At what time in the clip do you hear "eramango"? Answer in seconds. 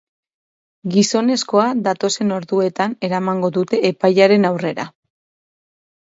3.09-3.51